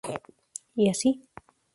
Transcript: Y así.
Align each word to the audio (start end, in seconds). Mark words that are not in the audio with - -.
Y 0.73 0.89
así. 0.89 1.27